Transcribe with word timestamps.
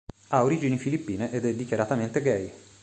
Ha 0.29 0.41
origini 0.43 0.79
filippine 0.79 1.31
ed 1.31 1.45
è 1.45 1.53
dichiaratamente 1.53 2.23
gay. 2.23 2.51